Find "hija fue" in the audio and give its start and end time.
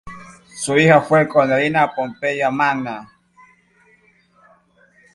0.79-1.27